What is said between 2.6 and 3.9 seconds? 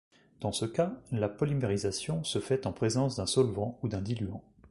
en présence d'un solvant ou